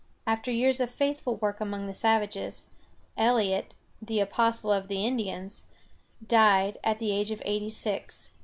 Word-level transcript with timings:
After 0.25 0.49
years 0.51 0.79
of 0.79 0.89
faithful 0.89 1.35
work 1.35 1.61
among 1.61 1.85
the 1.85 1.93
savages, 1.93 2.65
Eliot, 3.17 3.75
the 4.01 4.19
"Apostle 4.19 4.71
of 4.73 4.87
the 4.87 5.05
Indians," 5.05 5.61
died, 6.25 6.79
at 6.83 6.97
the 6.97 7.11
age 7.11 7.29
of 7.29 7.43
eighty 7.45 7.69
six. 7.69 8.31